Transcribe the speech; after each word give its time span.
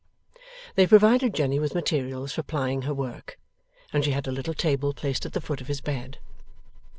They 0.73 0.87
provided 0.87 1.35
Jenny 1.35 1.59
with 1.59 1.75
materials 1.75 2.33
for 2.33 2.41
plying 2.41 2.81
her 2.89 2.93
work, 2.95 3.37
and 3.93 4.03
she 4.03 4.13
had 4.13 4.25
a 4.25 4.31
little 4.31 4.55
table 4.55 4.95
placed 4.95 5.27
at 5.27 5.33
the 5.33 5.41
foot 5.41 5.61
of 5.61 5.67
his 5.67 5.79
bed. 5.79 6.17